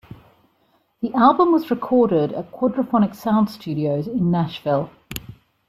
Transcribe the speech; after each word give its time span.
The 1.03 1.13
album 1.13 1.51
was 1.51 1.69
recorded 1.69 2.31
at 2.33 2.51
Quadrophonic 2.51 3.15
Sound 3.15 3.51
Studios 3.51 4.07
in 4.07 4.31
Nashville. 4.31 4.89